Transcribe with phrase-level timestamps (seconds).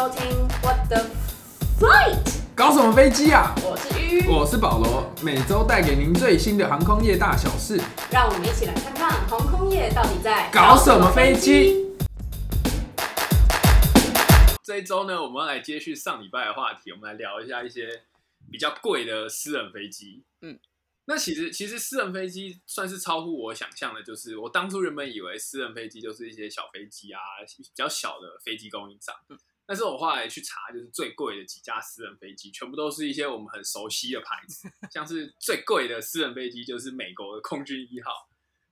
[0.00, 1.04] 收听 What the
[1.78, 3.54] Flight，搞什么飞机啊？
[3.62, 7.78] 我是鱼，我是保罗，每周带给您最新的航空业大小事。
[8.10, 11.86] 让我们一起来看看航空业到底在搞什么飞机？
[14.64, 18.04] 这一周呢，我们要来接续上礼拜的话题，我们来聊一下一些
[18.50, 20.24] 比较贵的私人飞机。
[20.40, 20.58] 嗯，
[21.04, 27.20] 那其实其实私人飞机算是超乎我想象的，就是我当初原本以为私人飞机就是一些小飞机啊，
[27.58, 29.14] 比较小的飞机供应商。
[29.28, 29.38] 嗯
[29.70, 38.10] 但是我后来去查，就是最贵的几架私人飞机，全部都是一些我们很熟悉的牌子， 像是最贵的私人飞机就是美国的空军一号，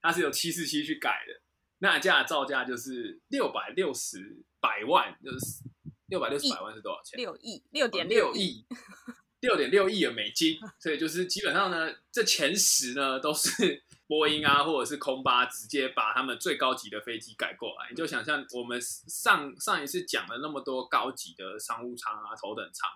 [0.03, 1.41] 它是由七四七去改的，
[1.79, 5.62] 那架造价就是六百六十百万，就是
[6.09, 7.17] 六百六十百万是多少钱？
[7.17, 8.67] 六亿，六点哦六亿，亿，
[9.39, 17.91] 六点六亿的美金，所以就是基本上呢，这前十呢都是波音啊，或者是空巴直接把他们最高级的飞机改过来。
[17.91, 22.89] 你就想象我们上上一次讲了那么多高级的商务舱啊、头等舱，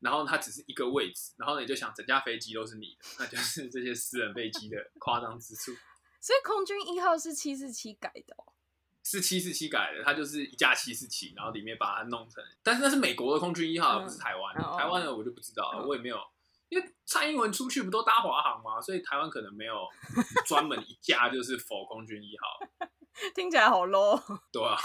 [0.00, 5.72] 然后它只是一个位置，然后呢你就想整架飞机都是你的，那就是这些私人飞机的夸张之处。
[6.20, 8.54] 所以空军一号是七四七改的哦。
[9.08, 14.64] 是七四七改的，它就是一架七四七，然后里面把它弄成，但是那是美国的空军一号，嗯不是台湾的。
[14.64, 16.18] 哦台湾的我就不知道了，嗯我也没有，
[16.68, 18.80] 因为蔡英文出去不都搭华航吗？
[18.80, 19.86] 所以台湾可能没有
[20.46, 22.88] 专门一架就是否空军一号，
[23.34, 24.20] 听起来好 low。
[24.52, 24.76] 对啊。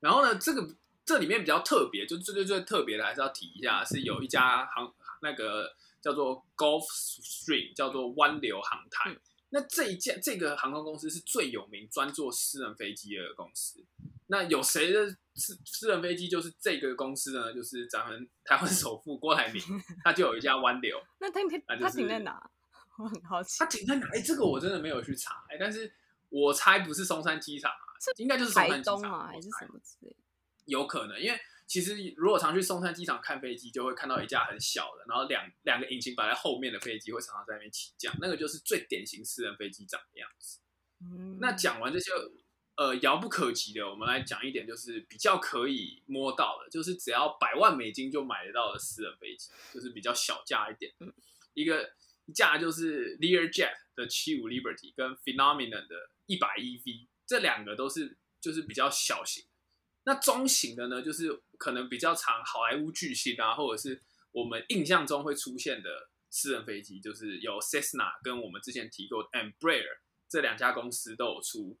[0.00, 0.66] 然后呢，这个
[1.04, 9.10] 这里面比较特别，就最最最特别的还是要提一下，是有一家航那个叫做 Golf Stream，叫做湾流航太。
[9.12, 13.82] 嗯那这一家这个航空公司是最有名专做私人飞机的公司。
[14.26, 17.52] 那有谁的私私人飞机就是这个公司呢？
[17.52, 19.62] 就是咱们台湾首富郭台铭，
[20.02, 21.00] 他就有一架湾流。
[21.20, 22.50] 那他停那就是他停在哪？
[22.98, 23.66] 我很好奇他。
[23.66, 24.08] 停在哪？
[24.12, 25.44] 哎、这个我真的没有去查。
[25.50, 25.92] 哎、但是
[26.30, 27.76] 我猜不是松山机场啊，
[28.16, 30.16] 应该就是松台山机场东啊，还是什么之类的？
[30.64, 40.60] 有可能，因为其实如果常去松山机场看飞机，就会看到一架很小的，然后两两个引擎摆在后面的飞机会常常在那边起降，那个就是最典型私人飞机长的样子。
[40.98, 42.10] 嗯那讲完这些
[42.76, 50.92] 呃遥不可及的，我们来讲一点就是比较可以摸到的，就是只要百万美金就买得到的私人飞机，就是比较小价一点。
[51.00, 51.12] 嗯
[51.54, 51.94] 一个
[52.26, 59.46] 一架就是 Learjet 的七五 Liberty 跟 Phenomenon 的一百 EV，这两个都是就是比较小型。
[60.04, 69.96] 那中型的呢，就是可能比较长好莱坞巨星啊，或者是我们印象中会出现的私人飞机，就是有 Cessna 跟我们之前提过的 Embraer
[70.28, 71.78] 这两家公司都有出。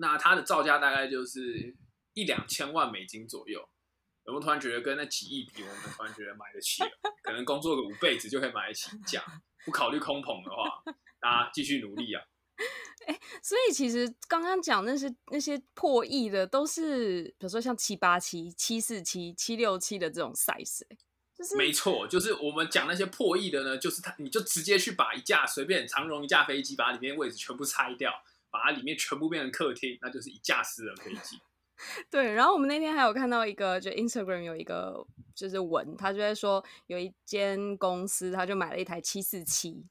[0.00, 1.76] 那它的造价大概就是
[2.14, 3.68] 一两千万美金左右。
[4.26, 6.90] 有没有突然觉得跟那几亿比，我们突然觉得买得起了？
[7.22, 9.24] 可能工作个五辈子就可以买得起一架，
[9.64, 10.82] 不考虑空棚的话，
[11.20, 12.20] 大家继续努力啊！
[13.06, 20.98] 哎所以其实刚刚讲那些那些破亿的，都是比如说像七八七、七四七、七六七的这种 size，、欸、
[21.38, 28.12] 就是没错，就是我们讲那些破亿的呢，就是他，你就直接去把一架随便长荣一架飞机，把里面位置全部拆掉，
[28.50, 31.38] 把它里面全部变成客厅，那就是一架私人飞机。
[32.10, 39.84] 对，然后我们那天还有看到一个，就 Instagram 有一个就是文，他就在说有一间公司，他就买了一台七四七，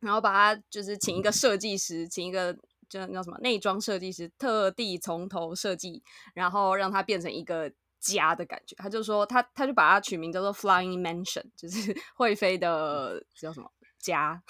[0.00, 2.52] 然后把它就是请一个设计师，请一个
[2.88, 6.02] 叫叫什么内装设计师，特地从头设计，
[6.34, 8.74] 然后让它变成一个家的感觉。
[8.74, 14.42] 他就说他他就把它取名叫做 Flying Mansion，就是 会飞的叫什么家，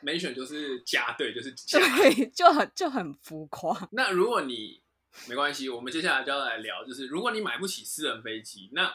[0.00, 1.78] 没选就是加，对，就是加。
[1.78, 3.88] 对，就很就很浮夸。
[3.92, 4.82] 那如果你
[5.26, 8.86] 没关系，我们接下来就要来聊，就是如果你买不起私人飞机，那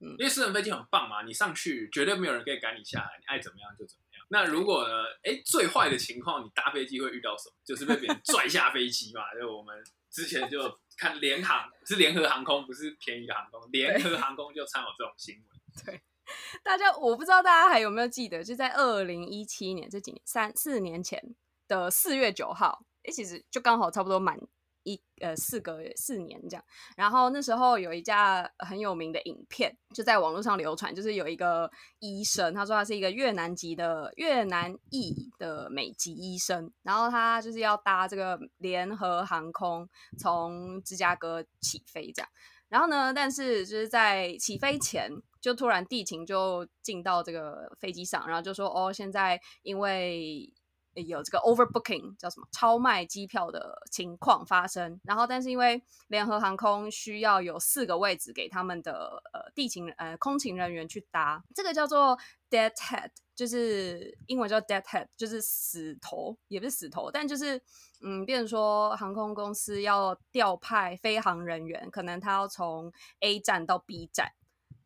[0.00, 4.26] 嗯因为私人飞机很棒嘛，你上去绝对没有人可以赶你下来，你爱怎么样就怎么样。
[4.28, 7.54] 那如果呢，哎，最坏的情况，你搭飞机会遇到什么？
[7.64, 9.22] 就是被别人拽下飞机嘛。
[9.38, 16.00] 就我们之前就看联航是联合航空，不是便宜的航空，联合航空就常有这种新闻。
[16.62, 21.34] 大家我不知道大家还有没有记得，就在二零一七年这几年三四年前
[21.68, 24.38] 的四月九号，诶，其实就刚好差不多满
[24.82, 26.64] 一呃四个四年这样。
[26.96, 39.88] 然后那时候有一架很有名的影片就在网络上流传，就是有一个医生，他说他是一个越南籍的越南裔的美籍医生，然后他就是要搭这个联合航空
[40.18, 42.28] 从芝加哥起飞这样。
[42.68, 45.10] 然后呢，但是就是在起飞前，
[45.40, 50.52] 就突然地勤就进到这个飞机上，然后就说哦，现在因为
[50.94, 62.18] 有这个 overbooking 叫什么超卖机票的情况发生，然后但是因为联合航空需要有四个位置给他们的呃地勤呃空勤人员去搭，这个叫做
[62.50, 67.62] deadhead，就是英文叫 deadhead，就是死头，也不是死头，但就是
[68.02, 74.32] 嗯，变成说航空公司要调派飞行人员，可能他要从 A 站到 B 站。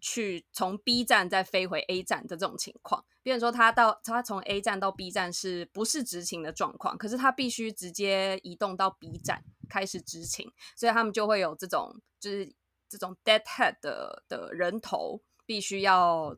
[0.06, 6.98] 去从 B 站再飞回 A 站的这种情况，比如说他到他从 A 站到 B 站是不是执勤的状况？
[6.98, 10.46] 可是他必须直接移动到 B 站开始执勤，
[10.76, 12.52] 所以他们就会有这种就是
[12.86, 16.36] 这种 deadhead 的的人头必须要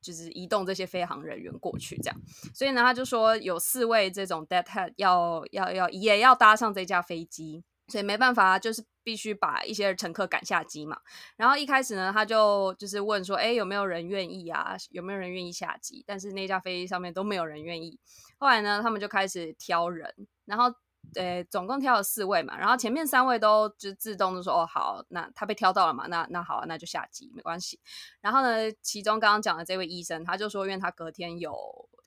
[0.00, 2.20] 就是移动这些飞行人员过去，这样。
[2.52, 7.62] 所以呢，他就说有四位这种 deadhead 要要要也要搭上这架飞机。
[7.88, 10.98] 所以没办法，就是必须把一些乘客赶下机嘛。
[11.36, 14.74] 然后一开始呢，他就就是问说：“哎，有没有人愿意啊？
[14.90, 18.00] 有没有人愿意下机？”但是那架飞机上面都没有人愿意。
[18.38, 20.12] 后来呢，他们就开始挑人，
[20.44, 20.64] 然后
[21.14, 22.58] 呃，总共挑了四位嘛。
[22.58, 26.08] 然后前面三位都就自动的说：“哦，好，那他被挑到了嘛？
[26.08, 27.78] 那那好，那就下机，没关系。”
[28.20, 31.54] 然后呢，其中刚刚讲的这位医生，他就说，因为他隔天有。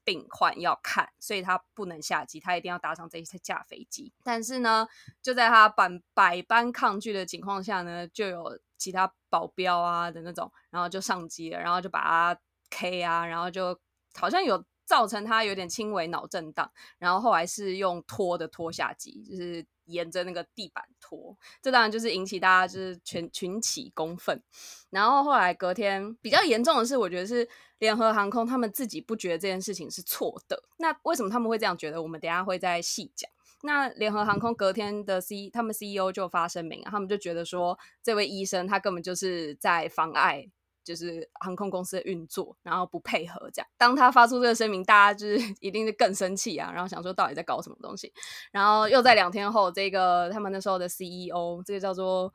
[0.09, 4.11] 病患要看，所以他不能下机，他一定要搭上这一架飞机。
[4.23, 4.87] 但是呢，
[5.21, 12.41] 就在他百百般抗拒的情况下呢，就有其他保镖啊的那种，然后就上机了，然后就把他
[12.71, 13.79] K 啊，然后就
[14.15, 21.37] 好像有造成他有点轻微脑震荡，然后后来是用拖的拖下机，就是沿着那个地板拖。
[21.61, 24.41] 这当然就是引起大家就是群群起公愤。
[24.89, 27.47] 然后后来隔天比较严重的是，我觉得是。
[27.79, 32.01] 联合航空他们自己不觉得这件事情是错的，那为什么他们会这样觉得？
[32.01, 33.31] 我们等下会再细讲。
[33.61, 40.49] 那联合航空隔天的 C，他们 CEO 就发声明，他们就觉得说，这位医生他根本就是在妨碍，
[40.89, 43.67] 就是航空公司的运作，然后不配合这样。
[43.77, 48.11] 当他发出这个声明，大家就是 一定是更生气啊，然后想说到底在搞什么东西。
[48.51, 52.33] 然后又在两天后，这个他们那时候的 CEO，这个叫做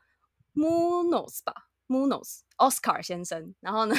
[0.54, 1.52] Munoz 吧。
[1.86, 3.94] Munoz Oscar 先生，然后呢，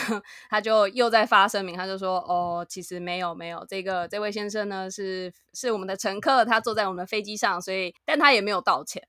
[0.50, 9.08] 他就又在发声明，他就说：“哦，其实没有，没有，这个这位先生呢是是我们的乘客，他坐在我们的飞机上，所以但他也没有道歉。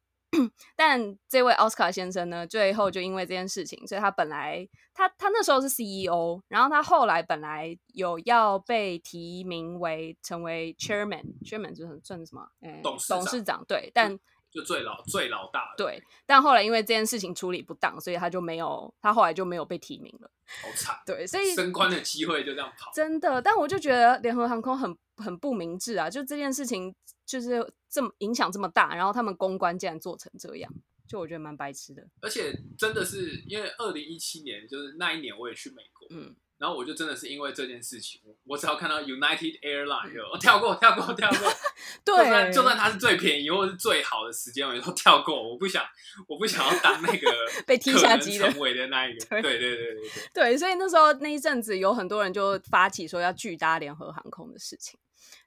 [0.75, 12.47] 但这位 Oscar 先生呢，最后就因为这件事情，所以他本来他他那时候是 CEO，然后他后来本来有要被提名为成为 Chairman，Chairman 就是算什么？
[12.83, 14.19] 董事董事长对，但。
[14.49, 20.31] 就最老最老大对，但后来因为这件事情处理不当，所以他就没有，他后来就没有被提名了。
[20.63, 22.91] 好惨，对，所以升官的机会就这样跑。
[22.95, 26.09] 真的，但我就觉得联合航空很很不明智啊！
[26.09, 26.95] 就这件事情
[27.27, 30.73] 就是这么影响这么大，然后他们公关竟然做成这样，
[31.07, 32.09] 就我觉得蛮白痴的。
[32.23, 36.35] 而且真的是因为二零一七年就是那一年我也去美国，嗯。
[36.59, 41.39] 然后我就真的是因为这件事情，我只要看到 United Airlines，我跳过，跳过，跳过。
[42.03, 45.51] 对，就算就算它是最便宜或是最好的时间，我都跳过。
[45.51, 45.85] 我不想，
[46.27, 47.31] 我不想要当那个
[47.67, 49.27] 被踢下机的成为的那一个。
[49.43, 50.11] 对对对对对。
[50.33, 54.99] 对，所以那时候那一阵子有很多人就发起说要拒搭联合航空的事情。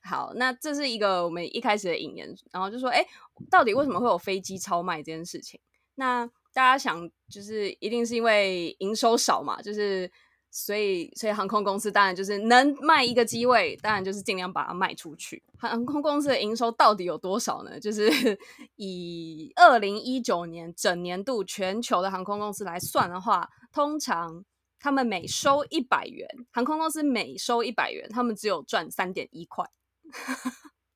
[0.04, 3.04] 好，那这是一个我们一开始的引言，然后就说，哎，
[3.50, 5.60] 到底为什么会有飞机超卖这件事情？
[5.96, 10.12] 那大家想，就是一定是因为营收少嘛，就是。
[10.52, 15.42] 所以，所以航空公司当然就是能卖一个机位，当然就是尽量把它卖出去。
[15.58, 17.80] 航空公司的营收到底有多少呢？
[17.80, 18.10] 就是
[18.78, 24.44] 以二零一九年整年度全球的航空公司来算的话，通常
[24.80, 29.66] 他们每收一百元，航空公司每收一百元，他们只有赚三点一块。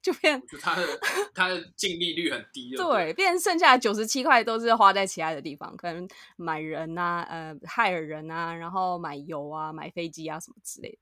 [0.04, 0.86] 就变，就它的
[1.34, 6.06] 它的净利率很低，对，变剩下九十七块都是花在其他的地方，可能
[6.36, 10.98] 买人啊，呃，害人啊，然后买油啊，买飞机啊什么之类的。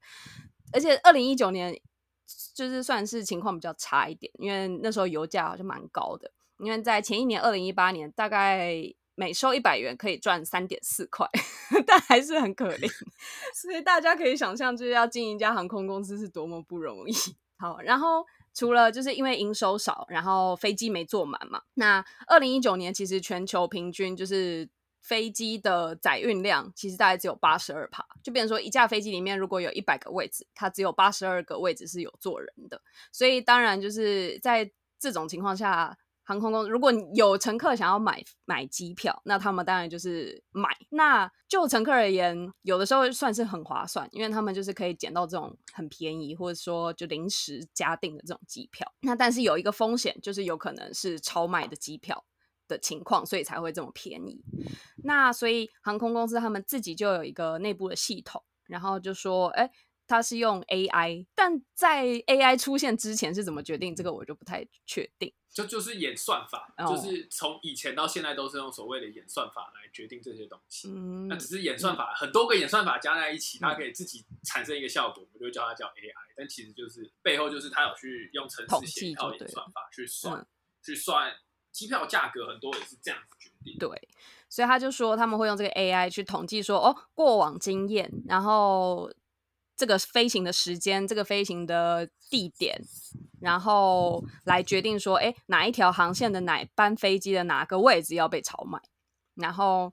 [0.72, 1.78] 而且二零一九年
[2.54, 6.32] 就是算是情况比较差一点，因为那时候油价好像蛮高的。
[6.60, 8.72] 因为在前一年二零一八年，大概
[9.16, 11.28] 每收一百元可以赚三点四块，
[11.88, 12.88] 但还是很可怜。
[13.60, 17.14] 所以大家可以想象，就是要经营一家航空公司是多么不容易。
[17.62, 18.26] 好，然后。
[18.54, 21.62] 除了就是因为营收少，然后飞机没坐满嘛。
[21.76, 32.82] 那二零一九年其实全球平均就是飞机的载运量，其实大概只有八十二帕，就变成说一架飞机里面如果有一百个位置，它只有八十二个位置是有坐人的。
[33.14, 35.98] 所以当然就是在这种情况下。
[36.32, 40.70] 航空公司如果有乘客想要买买机票，那他们当然就是买。
[40.92, 48.90] 那就乘客而言，有的时候算是很划算，因为他们就是可以捡到这种很便宜，或者说就临时加订的这种机票。
[49.02, 52.24] 那但是有一个风险，就是有可能是超卖的机票
[52.66, 54.42] 的情况，所以才会这么便宜。
[55.04, 59.70] 那所以航空公司他们自己就有一个内部的系统，然后就说，哎。
[60.12, 65.34] 它是用 AI，但在 AI 出现之前是怎么决定，这个我就不太确定。
[65.54, 70.90] 就就是演算法，哦就是从以前到现在都是用所谓的演算法来决定这些东西。
[70.90, 76.34] 嗯那只是演算法，很多个演算法加在一起，它可以自己产生一个效果，我们就叫它叫 AI。
[76.38, 80.48] 但其实就是背后就是它有去用程统式写一套演算法去算嗯，
[80.84, 81.34] 去算
[81.72, 83.78] 机票价格，很多也是这样子决定。
[83.78, 83.90] 对，
[84.48, 89.12] 所以他就说他们会用这个 AI 去统计说，哦，过往经验，然后
[89.82, 92.80] 这个飞行的时间，这个飞行的地点，
[93.40, 98.80] 然后来决定说，哎，哪一条航线的哪班飞机的哪个位置要被超卖，
[99.34, 99.92] 然后。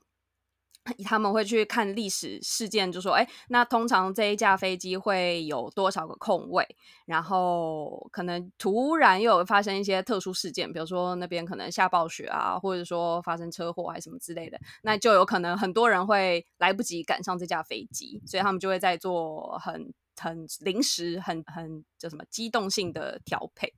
[1.04, 6.66] 他们会去看历史事件，就说：“哎，那通常这一架飞机会有多少个空位？
[7.06, 23.72] 然后可能突然又发生一些特殊事件，比如说那边可能下暴雪啊，或者说发生车祸还是什么之类的，那就有可能很多人会来不及赶上这架飞机，所以他们就会在做很很临时、很很叫什么机动性的调配。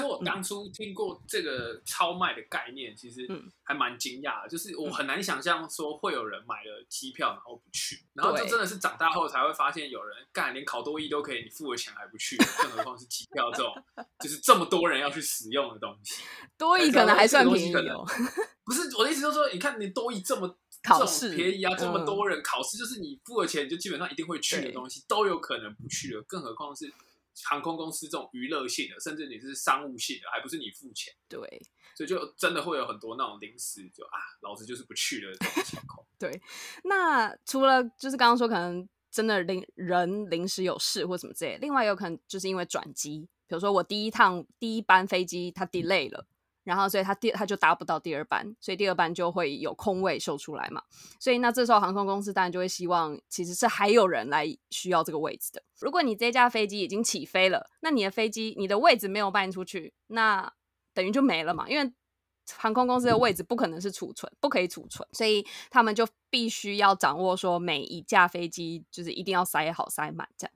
[0.00, 3.50] 我当初听过这个超卖的概念，其实嗯。
[3.62, 4.48] 还蛮惊讶的。
[4.48, 13.72] 就是我很难想象说会有人买了机票然后不去，然后就真的是长大后才会发现有人干连考多艺都可以，你付了钱还不去，更何况是机票这种
[14.18, 16.24] 就是这么多人要去使用的东西。
[16.58, 18.04] 多但是益可能还算便宜哦，
[18.64, 22.06] 不是我的意思，就是说，你看你多益这么 考试便宜啊，这么嗯。
[22.06, 24.72] 多人、考试，就是你付了钱，你就基本上一定会去的对。
[24.72, 26.92] 东西，都有可能不去了，更何况是
[27.48, 31.40] 航空公司这种娱乐性的，甚至你是商务性的，还不是你付钱，对。
[31.96, 36.06] 所以就真的会有很多那种临时就啊，老子就是不去了这种情况。
[36.84, 46.26] 那除了就是刚刚说可能真的临人临时有事或什么之类，另外有可能就是因为转机，比如说我第一趟第一班飞机它 delay 了，
[46.62, 50.82] 然后所以他第他就搭不到第二班，所以第二班就会有空位秀出来嘛。
[51.18, 55.62] 所以那这时候航空公司当然就会希望其实是还有人来需要这个位置的。
[55.80, 60.52] 如果你这架飞机已经起飞了，那你的飞机你的位置没有搬出去，那
[60.92, 61.92] 等于就没了嘛，因为
[62.56, 70.52] 航空公司的位置不可能是储存，不可以储存，所以他们就必须要掌握说每一架飞机就是一定要塞好塞满这样。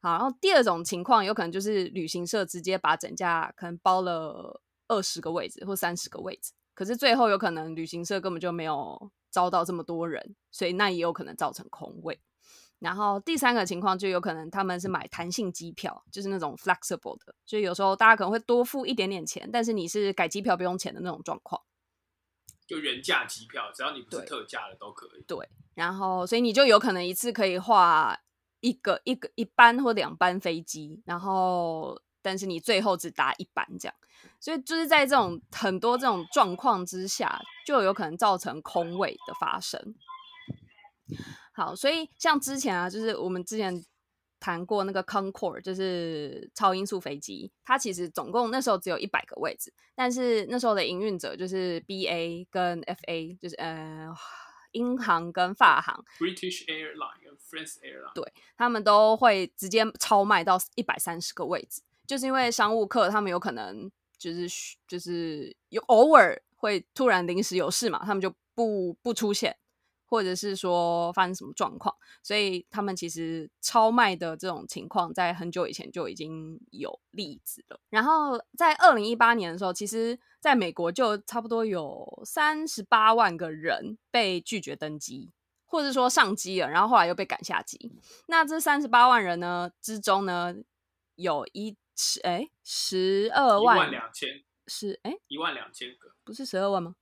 [0.00, 12.20] 好，然后第二种情况有可能就是旅行社直接把整架可能包了二十个位置或三十个位置，可是最后有可能旅行社根本就没有招到这么多人，所以那也有可能造成空位。
[12.78, 21.62] 然后第三个情况就有可能他们是买弹性机票，就是那种 flexible 的，就有时候大家可能会多付一点点钱，但是你是改机票不用钱的那种状况。
[22.66, 25.24] 就原价机票，只要你不是特价的都可以。
[25.26, 28.18] 对然后所以你就有可能一次可以画
[28.60, 33.94] 一个一个一班或两班飞机，然后但是你最后只搭一班这样，
[34.40, 39.94] 所以就是在这种很多这种状况之下，就有可能造成空位的发生。
[41.52, 43.80] 好，所以像之前啊，就是我们之前
[44.40, 54.12] 谈过那个 Concorde，就是超音速飞机，它其实总共那时候只有一百个位置，但是那时候的营运者就是 BA 跟 FA，就是呃
[54.72, 64.48] 英航跟法航，British Airline 跟 France Airline，对他们都会直接超卖到一百三十个位置，就是因为商务客他们有可能就是
[64.86, 69.56] 就是有偶尔会突然临时有事嘛，他们就不不出现，
[70.06, 77.80] 或者是说发生什么状况，所以他们其实超卖的这种情况在很久以前就已经有例子了。
[77.90, 85.32] 然后在二零一八年的时候，其实在美国就差不多有三十八万个人被拒绝登机。
[85.68, 87.98] 或者说上机了，然后后来又被赶下机。
[88.28, 90.54] 那这三十八万人呢之中呢，
[91.16, 94.28] 有一十哎十二万一万两千，
[94.66, 96.94] 是哎一万两千个，不是十二万吗？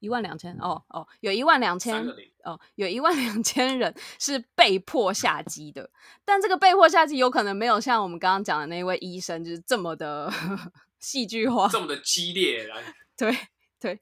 [0.00, 2.06] 一万两千哦哦，有一万两千。
[2.44, 5.90] 哦，有一万两千人是被迫下机的，
[6.24, 10.30] 但这个被迫下机有可能没有像我们刚刚讲的那位医生就是这么的
[11.00, 13.36] 戏剧化，这么的激烈来， 对
[13.80, 14.00] 对，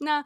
[0.00, 0.22] 那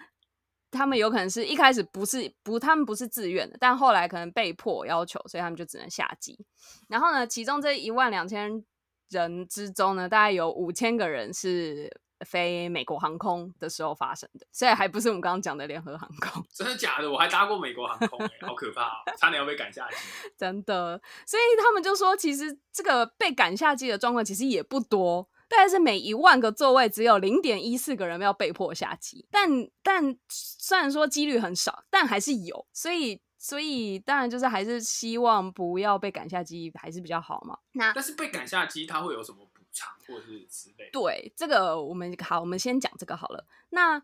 [0.72, 6.44] 他们有可能是一开始不是不，他们不是自愿的，但后来可能被迫要求，所以他们就只能下机。
[6.88, 8.64] 然后呢，其中这一万两千
[9.10, 11.90] 人之中呢，大概有五千个人是
[12.26, 17.10] 飞美国航空的时候发生的，所以还不是我们刚刚讲的联合航空， 真的假的？
[17.10, 19.96] 我还搭过美国航空、欸，好可怕、哦，差点要被赶下机。
[20.36, 21.00] 真的。
[21.26, 25.28] 所以他们就说，其实这个被赶下机的状况其实也不多。
[25.48, 29.50] 大概是每一万个座位只有零点一四个人要被迫下机，但
[29.82, 37.58] 但虽然说几率很少，但还是有，所以所以当然就是还是希望不要被赶下机还是比较好嘛。
[37.72, 40.90] 那但是被赶下机，它会有什么补偿或者是之类的？
[40.92, 43.46] 对这个我们好，我们先讲这个好了。
[43.70, 44.00] 那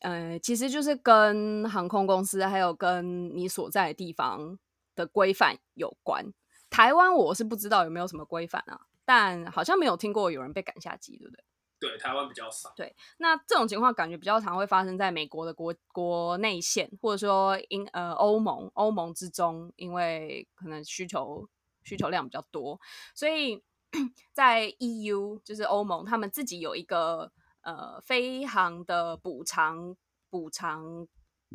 [0.00, 4.58] 呃，其实就是跟航空公司还有跟你所在的地方
[4.96, 6.26] 的规范有关。
[6.68, 11.44] 台湾我是不知道有没有什么规范啊，但好像没有听过有人被赶下机，对不对？
[11.80, 12.70] 对，台湾比较少。
[12.76, 21.48] 对，那这种情况感觉比较常会发生在美国的国国内线，或者说英呃欧盟欧盟之中，因为可能需求
[21.82, 22.78] 需求量比较多，
[23.14, 23.62] 所以
[24.34, 27.32] 在 EU 就是欧盟，他们自己有一个
[27.62, 29.96] 呃飞航的补偿
[30.28, 31.08] 补偿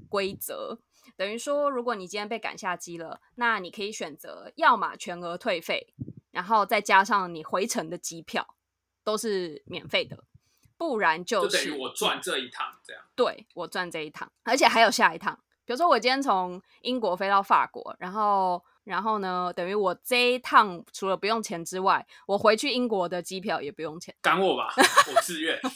[0.09, 0.79] 规则，
[1.15, 5.93] 等于说，如果你今天被赶下机了，那你可以选择要么全额退费，
[6.31, 8.54] 然后再加上你回程的机票。
[9.05, 10.21] 都是免费的，
[10.75, 13.01] 不然就是我赚这一趟这样。
[13.15, 15.39] 对我赚这一趟，而且还有下一趟。
[15.63, 24.13] 比如说我今天从英国飞到法国，然后然后呢，等于我这一趟除了不用钱之外，我回去英国的机票也不用钱。
[24.21, 24.73] 赶我吧，
[25.15, 25.57] 我自愿。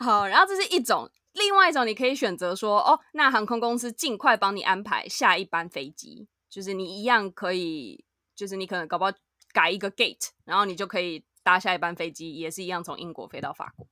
[0.00, 8.04] 好，然后这是一种，另外一种你可以选择说，哦，那航空公司尽快帮你安排下一班飞机，就是你一样可以，
[8.34, 9.12] 就是你可能搞不好。
[9.52, 13.86] 改一个 gate，然后你就可以搭下一班飞机，也是一样从英国飞到法国。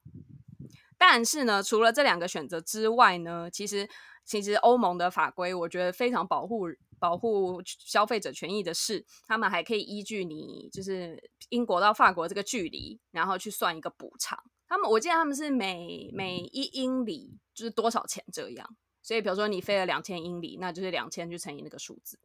[0.97, 3.89] 但是呢，除了这两个选择之外呢，其实
[4.25, 6.67] 其实欧盟的法规，我觉得非常保护
[6.99, 14.39] 保护消费者权益的是，他们还可以依据你就是英国到法国这个距离，然后去算一个补偿。
[14.69, 22.19] 他们我记得他们是每每一英里就是多少钱这样，所以比如说你飞了两千英里，那就是两千去乘以那个数字。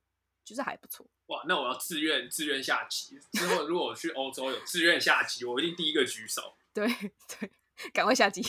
[0.45, 1.43] 就是还不错哇！
[1.47, 3.19] 那我要自愿自愿下棋。
[3.33, 6.55] 之后如果我去欧洲有自愿下棋，我一定第一个举手。
[6.71, 7.51] 对对，
[7.91, 8.41] 赶快下棋。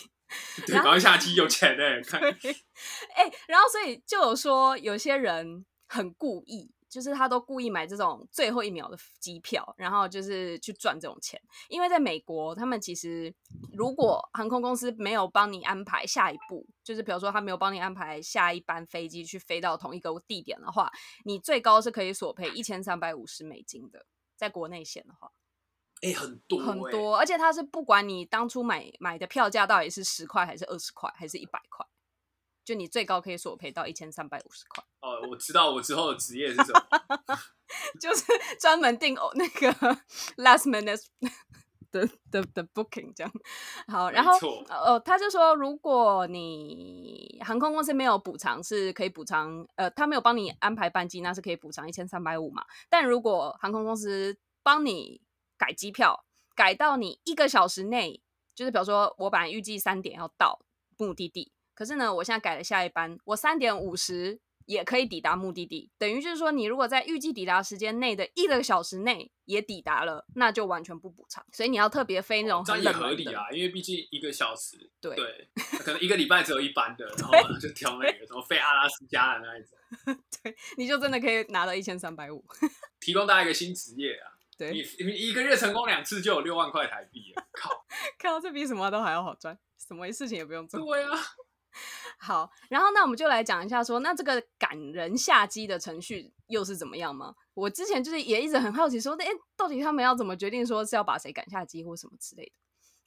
[0.67, 2.01] 对，赶快下棋，有钱哎！
[2.07, 6.71] 看，哎，然后所以就有说有些人很故意。
[6.97, 11.39] 就是他都故意买这种最后一秒的机票，然后就是去赚这种钱。
[11.69, 13.31] 因为在美国，他们其实
[13.77, 20.91] 如果航空公司没有帮你安排下一步，就是比如说他没有帮你安排下一班飞机去飞到同一个地点的话，
[21.27, 25.31] 你最高是可以索赔一千三百五十美金的，在国内线的话，
[26.01, 31.87] 哎，很多很多，而且他是不管你当初买买的票价到底是十块还是二十块还是一百块。
[32.67, 34.83] 就你最高可以索赔到一千三百五十块。
[35.01, 37.39] 哦，我知道我之后的职业是什么，
[38.01, 38.25] 就是
[38.61, 39.73] 专门订哦那个
[40.43, 41.01] last minute
[41.93, 43.33] 的的的 booking 这样。
[43.87, 44.33] 好，然后
[44.69, 52.65] 哦，他就说，如果你航空公司没有补偿，是可以补偿，呃，他没有帮你安排班机，那是可以补偿一千三百五嘛。
[52.91, 55.21] 但如果航空公司帮你
[55.57, 56.25] 改机票，
[56.57, 58.21] 改到你一个小时内，
[58.57, 60.59] 就是比如说我本来预计三点要到
[60.99, 61.53] 目的地。
[61.77, 71.45] 可是呢，我现在改了下一班，我三点五十也可以抵达目的地，等于就是说，你如果在预计抵达时间内的一个小时内也抵达了，那就完全不补偿。
[71.53, 82.45] 所以你要特别飞那种很也合理啊，因为毕竟一个小时，对对， 可能一个礼拜只有一班的，然后 就挑那个什么飞阿拉斯加的那一种， 对，你就真的可以拿到一千三百五，
[82.99, 84.33] 提供大家一个新职业啊。
[84.59, 87.85] 对，你你一个月成功两次就有六万块台币了，靠，
[88.19, 90.81] 靠，这比什么都还要好赚，什么事情也不用做。
[90.81, 91.11] 对啊。
[92.19, 97.35] 好，然后那我们就来讲一下，说那这个赶人下机的程序又是怎么样吗？
[97.55, 102.53] 我之前就是也一直很好奇，说哎，到底他们要怎么决定说是要把谁赶下机或什么之类的？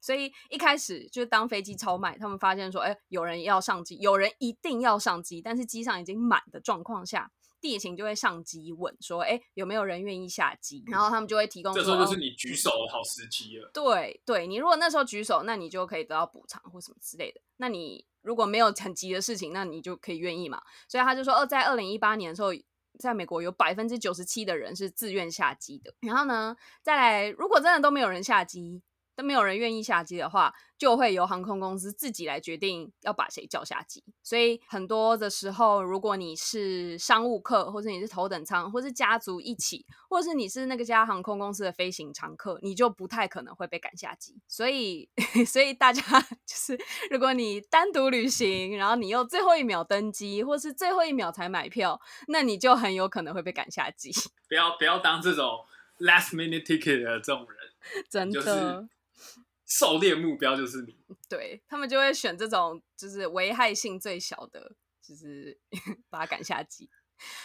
[0.02, 7.32] 所以一开始就是当飞机超卖，他们发现说，哎，有人要上机，有人一定要上机，但是机上已经满的状况下。
[7.62, 11.74] 地勤就会上机问说：“哎，有没有人愿意下机？”然后他们就会提供。
[11.74, 13.70] 这时候就是你举手的好时机了。
[13.74, 17.42] 对对，你如果那时候举手，那你就可以得到补偿或什么之类的。
[17.58, 20.62] 那你如果没有很急的事情，那你就可以愿意嘛。
[20.88, 22.50] 所以他就说：“哦，在二零一八年的时候，
[22.98, 25.94] 在美国有百分之九十七的人是自愿下机的。
[26.02, 28.82] 然后呢，再来，如果真的都没有人下机。”
[29.20, 34.02] 都没有人愿意下机的话，就会由航空公司自己来决定要把谁叫下机。
[34.24, 44.40] 所以很多的时候，如果你是商务客，或者你是头等舱，或是家族一起，或是你是那个家航空公司的飞行常客，你就不太可能会被赶下机。
[44.48, 45.10] 所以，
[45.46, 46.02] 所以大家
[46.48, 46.80] 就是，
[47.12, 54.14] 如果你单独旅行，然后你又最后一秒登机，或是最后一秒才买票，那你就很有可能会被赶下机。
[54.48, 55.66] 不要不要当这种
[56.00, 58.88] last minute ticket 的这种人， 真的。
[59.70, 60.98] 狩猎目标就是你，
[61.30, 65.58] 对他们就会选这种就是危害性最小的，就是
[66.10, 66.90] 把他赶下机。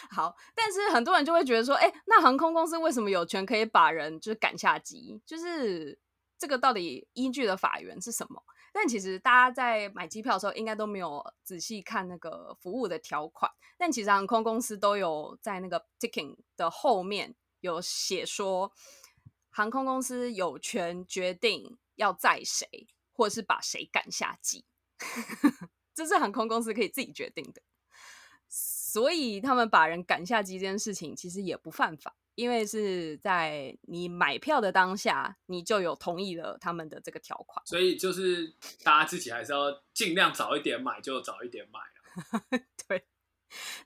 [0.09, 5.21] 好，但是很多人就会觉得说，哎，那航空公司为什么有权可以把人就是赶下机？
[5.23, 5.99] 就是
[6.39, 8.41] 这个到底依据的法源是什么？
[8.73, 13.51] 但其实大家在买机票的时候，应该都没有仔细看那个服务的条款。
[13.77, 18.71] 但其实航空公司都有在那个 ticking 的后面有写说，
[19.49, 21.77] 航空公司有权决定。
[21.95, 22.67] 要载谁，
[23.13, 24.65] 或者是把谁赶下机，
[25.93, 27.61] 这是航空公司可以自己决定的。
[28.47, 37.65] 所以他们把人赶下机这件事情其实也不犯法，因为是在你买票的当下，你就有同意了他们的这个条款。
[37.65, 42.45] 所以就是大家自己还是要尽量早一点买就早一点买啊。
[42.87, 43.05] 对，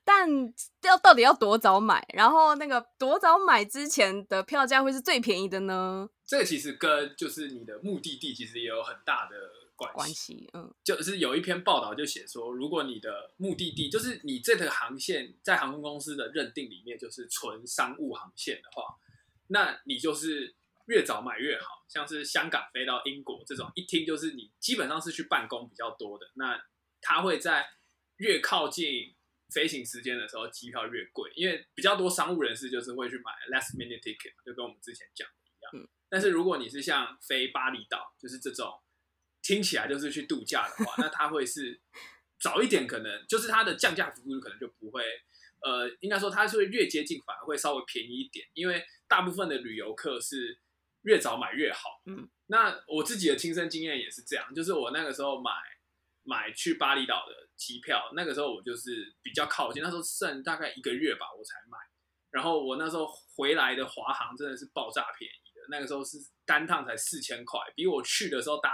[0.03, 0.27] 但
[0.83, 2.05] 要到底要多早买？
[2.13, 6.09] 然后那个多早买之前的票价会是最便宜的呢？
[6.25, 9.35] 这个其实跟就是你的目的地其实也有很大的
[9.75, 9.95] 关系。
[9.95, 18.95] 关系，嗯，就是有一篇报道就写说，如果你的目的地就是你这个航线在航空公司的认定里面就是纯商务航线的话，
[19.47, 20.55] 那你就是
[20.85, 21.79] 越早买越好。
[21.89, 26.61] 像是香港飞到英国这种，一听就是你基本上是去办公比较多的，那
[27.01, 27.65] 它会在
[28.17, 29.15] 越靠近
[29.53, 35.83] 飞行时间的时候，机票越贵，因为比较多商务人士就是会去买 last minute ticket，就跟我们之前讲的一样。
[35.83, 38.81] 嗯但是如果你是像飞巴厘岛，就是这种
[39.43, 41.79] 听起来就是去度假的话， 那它会是
[42.41, 45.03] 早一点，可能就是它的降价幅度可能就不会，
[45.61, 50.59] 呃，应该说它是会越接近，反而会稍微便宜一点，因为大部分的旅游客是
[51.03, 52.01] 越早买越好。
[52.07, 55.51] 嗯，那我自己的亲身经验也是这样，就是我那个时候买
[56.23, 61.77] 买去巴厘岛的机票，那个时候我就是比较靠近，那时候剩大概一个月吧，我才买。
[62.31, 68.71] 然后我那时候回来的华航真的是爆炸便宜的，那个时候是单趟才四千块，比我去的时候搭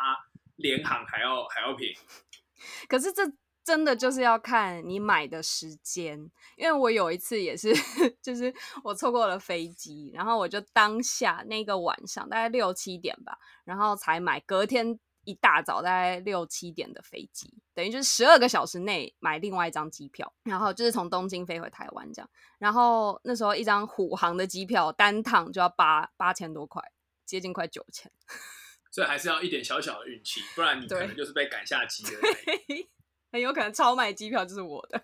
[0.57, 1.95] 联航还要还要便宜。
[2.87, 3.23] 可是这
[3.63, 6.19] 真的就是要看你买的时间，
[6.57, 7.73] 因为我有一次也是，
[8.21, 26.81] 就是我错过了飞机，然后我就当下那个晚上大概六七点吧，然后才买隔天一大早大概六七点的飞机，等于就是十二个小时内买另外一张机票，然后就是从东京飞回台湾这样，然后那时候一张虎航的机票单趟就要八八千多块，
[27.25, 28.11] 接近快九千。
[28.91, 32.89] 所以还是要一点小小的运气，不然你可能就是被赶下机的那一个。
[33.31, 35.03] 很有可能超卖机票就是我的。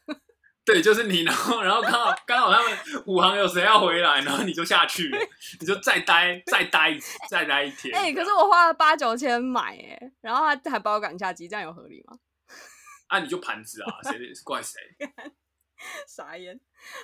[0.71, 5.19] 对，就是你，然后然后刚好刚好他们五行有谁要回来，然后你就下去了，
[5.59, 7.93] 你就再待再待一再待一天。
[7.93, 12.17] 哎、可是我花了八九千买哎、然后他还把我赶下机，这样有合理吗？
[13.07, 14.79] 啊，你就盘子啊，谁怪谁？
[16.07, 16.57] 傻眼。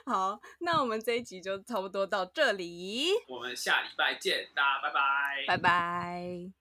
[0.06, 5.46] 好，那我们这一集就差不多到这里，我们下礼拜见，大家拜拜。
[5.46, 6.52] 拜拜。